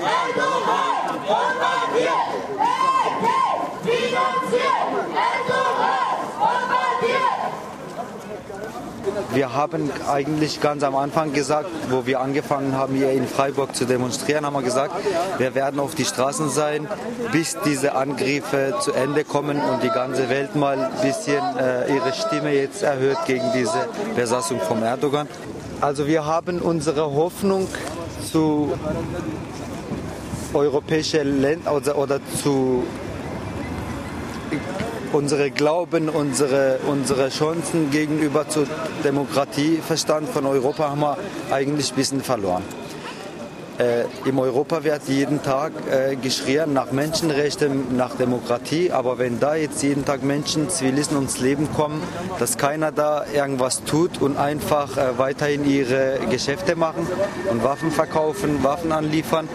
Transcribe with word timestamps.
Erdoğan 0.00 1.16
bombardiert! 1.28 2.26
EP 3.04 3.24
finanziert! 3.84 4.80
Erdoğan 5.16 6.18
bombardiert! 6.40 7.40
Wir 9.34 9.54
haben 9.54 9.90
eigentlich 10.08 10.60
ganz 10.60 10.82
am 10.82 10.96
Anfang 10.96 11.32
gesagt, 11.32 11.70
wo 11.90 12.06
wir 12.06 12.20
angefangen 12.20 12.76
haben, 12.76 12.94
hier 12.94 13.12
in 13.12 13.26
Freiburg 13.26 13.74
zu 13.76 13.84
demonstrieren, 13.84 14.44
haben 14.44 14.54
wir 14.54 14.62
gesagt, 14.62 14.94
wir 15.38 15.54
werden 15.54 15.80
auf 15.80 15.94
die 15.94 16.04
Straßen 16.04 16.48
sein, 16.50 16.88
bis 17.32 17.56
diese 17.64 17.94
Angriffe 17.94 18.74
zu 18.80 18.92
Ende 18.92 19.24
kommen 19.24 19.60
und 19.60 19.82
die 19.82 19.90
ganze 19.90 20.28
Welt 20.28 20.56
mal 20.56 20.78
ein 20.78 20.90
bisschen 21.02 21.42
äh, 21.58 21.94
ihre 21.94 22.12
Stimme 22.12 22.52
jetzt 22.52 22.82
erhöht 22.82 23.18
gegen 23.26 23.52
diese 23.54 23.88
Besatzung 24.16 24.60
von 24.60 24.82
Erdogan. 24.82 25.28
Also 25.80 26.06
wir 26.06 26.26
haben 26.26 26.60
unsere 26.60 27.14
Hoffnung 27.14 27.68
zu 28.30 28.72
europäischen 30.54 31.40
Ländern 31.40 31.74
oder, 31.74 31.96
oder 31.96 32.20
zu 32.42 32.84
unsere 35.12 35.50
Glauben, 35.50 36.08
unsere, 36.08 36.78
unsere 36.86 37.30
Chancen 37.30 37.90
gegenüber 37.90 38.48
zur 38.48 38.66
Demokratieverstand 39.04 40.28
von 40.28 40.46
Europa 40.46 40.90
haben 40.90 41.00
wir 41.00 41.16
eigentlich 41.50 41.92
ein 41.92 41.96
bisschen 41.96 42.20
verloren. 42.22 42.62
Äh, 43.80 44.04
Im 44.28 44.38
Europa 44.38 44.84
wird 44.84 45.08
jeden 45.08 45.42
Tag 45.42 45.72
äh, 45.90 46.14
geschrien 46.14 46.74
nach 46.74 46.92
Menschenrechten, 46.92 47.96
nach 47.96 48.14
Demokratie, 48.14 48.92
aber 48.92 49.18
wenn 49.18 49.40
da 49.40 49.54
jetzt 49.54 49.82
jeden 49.82 50.04
Tag 50.04 50.22
Menschen, 50.22 50.68
Zivilisten 50.68 51.16
ums 51.16 51.40
Leben 51.40 51.66
kommen, 51.72 52.02
dass 52.38 52.58
keiner 52.58 52.92
da 52.92 53.24
irgendwas 53.32 53.82
tut 53.84 54.20
und 54.20 54.36
einfach 54.36 54.98
äh, 54.98 55.16
weiterhin 55.16 55.64
ihre 55.64 56.18
Geschäfte 56.28 56.76
machen 56.76 57.06
und 57.50 57.64
Waffen 57.64 57.90
verkaufen, 57.90 58.62
Waffen 58.62 58.92
anliefern, 58.92 59.48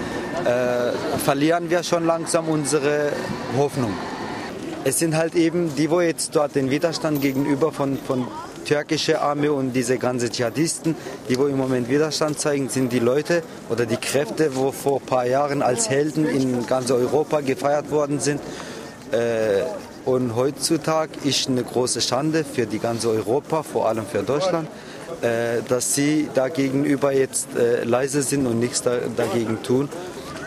äh, 0.46 0.92
verlieren 1.18 1.70
wir 1.70 1.84
schon 1.84 2.06
langsam 2.06 2.48
unsere 2.50 3.12
Hoffnung. 3.58 3.94
Es 4.84 5.00
sind 5.00 5.18
halt 5.18 5.34
eben 5.34 5.76
die, 5.76 5.90
wo 5.90 6.02
jetzt 6.02 6.36
dort 6.36 6.56
den 6.56 6.70
Widerstand 6.70 7.22
gegenüber 7.22 7.72
von, 7.72 7.98
von 7.98 8.28
türkische 8.66 9.22
Armee 9.22 9.48
und 9.48 9.74
diese 9.74 9.98
ganzen 9.98 10.30
Dschihadisten, 10.30 10.96
die 11.30 11.40
wo 11.40 11.48
im 11.48 11.58
Moment 11.58 11.90
Widerstand 11.90 12.40
zeigen, 12.40 12.70
sind 12.70 12.92
die 12.92 13.00
Leute 13.00 13.42
oder 13.70 13.86
die 13.86 13.98
Kräfte, 13.98 14.56
wo 14.56 14.72
vor 14.72 15.00
ein 15.00 15.06
paar 15.06 15.26
Jahren 15.26 15.62
als 15.62 15.90
Helden 15.90 16.28
in 16.28 16.68
ganz 16.68 16.92
Europa 16.92 17.42
gefeiert 17.42 17.90
worden 17.90 18.20
sind. 18.20 18.42
Äh, 19.12 19.64
und 20.06 20.36
heutzutage 20.36 21.12
ist 21.24 21.48
eine 21.50 21.64
große 21.64 22.02
Schande 22.02 22.44
für 22.44 22.68
die 22.68 22.78
ganze 22.78 23.10
Europa, 23.10 23.64
vor 23.64 23.88
allem 23.88 24.06
für 24.06 24.22
Deutschland, 24.22 24.68
äh, 25.22 25.64
dass 25.68 25.96
sie 25.96 26.30
da 26.36 26.50
gegenüber 26.50 27.12
jetzt 27.12 27.48
äh, 27.58 27.84
leise 27.84 28.22
sind 28.22 28.46
und 28.46 28.60
nichts 28.60 28.84
da, 28.84 28.98
dagegen 29.16 29.64
tun. 29.64 29.90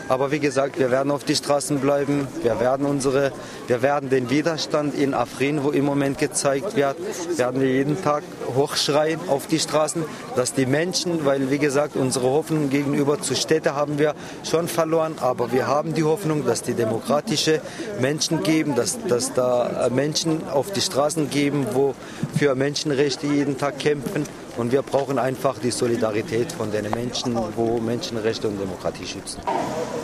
Aber 0.09 0.31
wie 0.31 0.39
gesagt, 0.39 0.79
wir 0.79 0.91
werden 0.91 1.11
auf 1.11 1.25
die 1.25 1.37
Straßen 1.37 1.81
bleiben. 1.81 2.27
Wir 2.43 2.61
werden 2.61 2.87
unsere, 2.87 3.33
wir 3.67 3.83
werden 3.83 4.09
den 4.09 4.31
Widerstand 4.31 4.95
in 4.95 5.13
Afrin, 5.13 5.63
wo 5.65 5.71
im 5.71 5.85
Moment 5.85 6.19
gezeigt 6.19 6.77
wird, 6.77 6.97
werden 7.37 7.61
wir 7.61 7.71
jeden 7.71 8.03
Tag 8.03 8.23
hochschreien 8.55 9.21
auf 9.29 9.47
die 9.47 9.59
Straßen, 9.59 10.05
dass 10.35 10.55
die 10.55 10.67
Menschen, 10.67 11.25
weil 11.27 11.51
wie 11.51 11.59
gesagt, 11.59 11.97
unsere 11.97 12.31
Hoffnung 12.31 12.71
gegenüber 12.71 13.21
zu 13.21 13.35
Städte 13.35 13.75
haben 13.75 13.99
wir 13.99 14.15
schon 14.45 14.67
verloren, 14.69 15.17
aber 15.21 15.53
wir 15.53 15.67
haben 15.67 15.93
die 15.93 16.05
Hoffnung, 16.05 16.47
dass 16.47 16.63
die 16.63 16.75
demokratische 16.75 17.61
Menschen 18.01 18.43
geben, 18.43 18.75
dass, 18.75 18.99
dass 19.07 19.35
da 19.35 19.89
Menschen 19.93 20.49
auf 20.49 20.73
die 20.73 20.81
Straßen 20.81 21.29
geben, 21.29 21.67
wo 21.73 21.95
für 22.39 22.55
Menschenrechte 22.55 23.27
jeden 23.27 23.59
Tag 23.59 23.79
kämpfen. 23.79 24.25
Und 24.57 24.73
wir 24.73 24.83
brauchen 24.83 25.21
einfach 25.21 25.59
die 25.61 25.71
Solidarität 25.71 26.51
von 26.51 26.73
den 26.73 26.91
Menschen, 26.91 27.39
wo 27.55 27.79
Menschenrechte 27.79 28.49
und 28.49 28.59
Demokratie 28.59 29.07
schützen. 29.07 29.41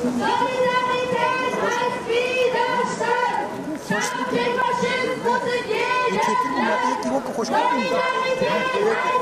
Solidarität 0.04 1.56
als 1.65 1.97
Widerstand! 2.06 3.48
Statt 3.87 4.28
dem 4.32 4.53
Faschismus 4.60 5.42
in 5.48 5.65
jedem 5.72 6.20
Land! 6.60 7.03
Solidarität 7.03 8.69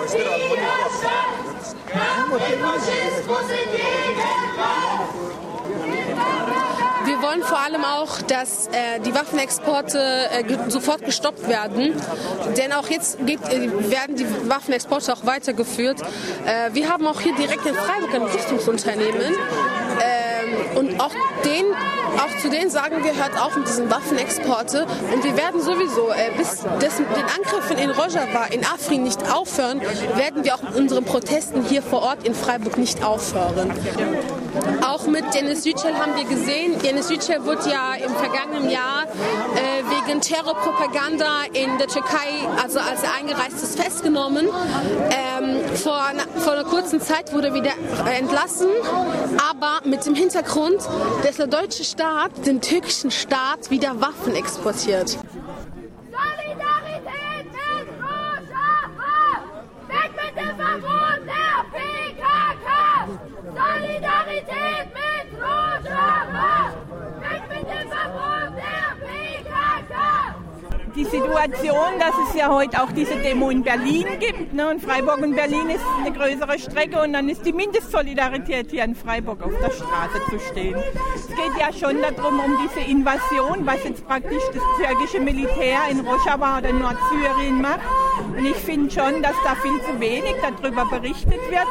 als 0.01 0.13
Widerstand! 0.13 1.63
Statt 1.63 2.51
dem 2.51 2.61
Faschismus 2.61 3.47
in 3.51 3.69
jedem 3.71 4.19
Land! 4.59 5.33
Wir 7.05 7.21
wollen 7.21 7.43
vor 7.43 7.59
allem 7.61 7.85
auch, 7.85 8.23
dass 8.23 8.69
äh, 8.69 8.99
die 9.05 9.15
Waffenexporte 9.15 9.99
äh, 9.99 10.71
sofort 10.71 11.05
gestoppt 11.05 11.49
werden. 11.49 11.95
Denn 12.57 12.73
auch 12.73 12.89
jetzt 12.89 13.25
geht, 13.25 13.41
äh, 13.49 13.71
werden 13.91 14.17
die 14.17 14.27
Waffenexporte 14.49 15.13
auch 15.13 15.27
weitergeführt. 15.27 16.01
Äh, 16.45 16.73
wir 16.75 16.89
haben 16.89 17.07
auch 17.07 17.21
hier 17.21 17.35
direkt 17.35 17.67
in 17.67 17.75
Freiburg 17.75 18.15
ein 18.15 18.23
Rüstungsunternehmen. 18.23 19.35
Und 20.75 21.01
auch, 21.01 21.13
den, 21.45 21.65
auch 22.19 22.41
zu 22.41 22.51
denen 22.51 22.71
sagen 22.71 23.03
wir, 23.03 23.17
hört 23.17 23.41
auf 23.41 23.57
mit 23.57 23.69
diesen 23.69 23.91
Waffenexporte. 23.91 24.87
Und 25.13 25.25
wir 25.25 25.37
werden 25.37 25.61
sowieso, 25.61 26.11
äh, 26.11 26.31
bis 26.37 26.63
des, 26.81 26.97
den 26.97 27.27
Angriffen 27.37 27.79
in 27.79 27.91
Rojava, 27.91 28.47
in 28.51 28.65
Afrin 28.65 29.03
nicht 29.03 29.33
aufhören, 29.33 29.81
werden 30.17 30.45
wir 30.45 30.55
auch 30.55 30.63
mit 30.63 30.75
unseren 30.77 31.05
Protesten 31.05 31.65
hier 31.65 31.83
vor 31.83 32.03
Ort 32.03 32.27
in 32.27 32.35
Freiburg 32.35 32.79
nicht 32.79 33.05
aufhören. 33.05 33.73
Auch 34.87 35.07
mit 35.07 35.25
Dennis 35.35 35.65
Yücel 35.65 35.99
haben 35.99 36.15
wir 36.15 36.25
gesehen, 36.25 36.79
Dennis 36.79 37.11
Yücel 37.11 37.45
wurde 37.45 37.71
ja 37.71 37.95
im 37.95 38.15
vergangenen 38.15 38.71
Jahr 38.71 39.05
äh, 39.05 40.07
wegen 40.07 40.21
Terrorpropaganda 40.21 41.45
in 41.53 41.79
der 41.79 41.89
Türkei, 41.89 42.47
also 42.63 42.79
als 42.79 43.03
er 43.03 43.15
eingereist 43.19 43.63
ist, 43.63 43.81
festgenommen. 43.81 44.49
Ähm, 45.11 45.77
vor, 45.77 46.05
einer, 46.05 46.22
einer 46.63 46.71
kurzen 46.71 47.01
Zeit 47.01 47.33
wurde 47.33 47.49
er 47.49 47.55
wieder 47.55 47.73
entlassen, 48.17 48.69
aber 49.51 49.81
mit 49.85 50.07
dem 50.07 50.15
Hintergrund, 50.15 50.89
dass 51.25 51.37
der 51.37 51.47
deutsche 51.47 51.85
Staat 51.85 52.47
dem 52.47 52.61
türkischen 52.61 53.11
Staat 53.11 53.71
wieder 53.71 54.01
Waffen 54.01 54.35
exportiert. 54.35 55.11
Solidarität 55.11 57.47
mit 57.47 57.89
Rojava! 57.99 59.43
Weg 59.89 60.11
mit 60.15 60.37
dem 60.37 60.57
Verbot 60.57 61.21
der 61.27 61.65
PKK! 61.73 62.69
Solidarität 63.45 64.87
mit 64.95 65.27
Rojava! 65.41 66.73
Weg 67.21 67.43
mit 67.49 67.67
dem 67.69 67.89
Verbot 67.89 68.51
der 68.57 68.89
PKK! 69.03 69.95
Die 70.95 71.05
Situation, 71.05 71.99
dass 71.99 72.15
es 72.29 72.37
ja 72.37 72.49
heute 72.49 72.83
auch 72.83 72.93
diese 72.93 73.17
Demo 73.17 73.51
in 73.51 73.63
Berlin 73.63 74.07
gibt. 74.21 74.53
Ne? 74.53 74.69
Und 74.69 74.83
Freiburg 74.83 75.19
und 75.19 75.35
Berlin 75.35 75.71
ist 75.71 75.85
eine 75.99 76.13
größere 76.13 76.59
Strecke 76.59 77.01
und 77.01 77.13
dann 77.13 77.29
ist 77.29 77.45
die 77.45 77.53
Mindestsolidarität 77.53 78.71
hier 78.71 78.85
in 78.85 78.95
Freiburg 78.95 79.43
auf 79.43 79.53
der 79.61 79.71
Straße 79.71 80.21
zu 80.31 80.39
stehen. 80.51 80.77
Es 81.15 81.29
geht 81.29 81.59
ja 81.59 81.73
schon 81.73 82.01
darum, 82.03 82.41
um 82.41 82.59
diese 82.69 82.89
Invasion, 82.89 83.65
was 83.65 83.83
jetzt 83.85 84.07
praktisch 84.07 84.43
das 84.53 84.63
türkische 84.79 85.21
Militär 85.21 85.79
in 85.91 86.01
Rojava 86.01 86.59
oder 86.59 86.73
Nordsyrien 86.73 87.61
macht. 87.61 87.81
Und 88.37 88.45
ich 88.45 88.57
finde 88.57 88.91
schon, 88.91 89.23
dass 89.23 89.35
da 89.45 89.55
viel 89.57 89.81
zu 89.83 90.01
wenig 90.01 90.35
darüber 90.41 90.85
berichtet 90.87 91.41
wird 91.51 91.67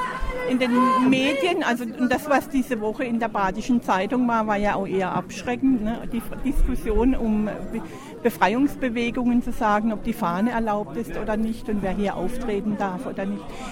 in 0.50 0.60
den 0.60 0.72
Medien, 1.10 1.64
also 1.64 1.84
und 1.84 2.12
das, 2.12 2.30
was 2.30 2.50
diese 2.50 2.82
Woche 2.82 3.06
in 3.06 3.20
der 3.20 3.30
Badischen 3.30 3.82
Zeitung 3.82 4.28
war, 4.28 4.48
war 4.48 4.58
ja 4.58 4.76
auch 4.76 4.88
eher 4.88 5.14
abschreckend. 5.14 5.84
Ne? 5.84 6.02
Die 6.12 6.22
Diskussion 6.44 7.16
um 7.16 7.46
Be 7.46 7.82
Befreiungsbewegungen 8.22 9.42
zu 9.42 9.52
sagen, 9.52 9.92
ob 9.92 10.04
die 10.04 10.14
Fahne 10.14 10.52
erlaubt 10.52 10.96
ist 10.96 11.18
oder 11.18 11.38
nicht 11.38 11.68
und 11.70 11.82
wer 11.82 11.92
hier 11.92 12.16
auftreten 12.16 12.78
darf 12.78 13.08
oder 13.08 13.26
nicht. 13.26 13.42